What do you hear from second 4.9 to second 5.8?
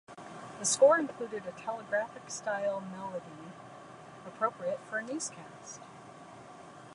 a newscast.